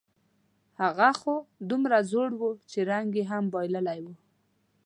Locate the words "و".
2.39-2.41, 4.03-4.07